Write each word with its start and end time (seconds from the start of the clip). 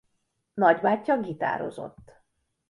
Nagybátyja 0.53 1.19
gitározott. 1.19 2.21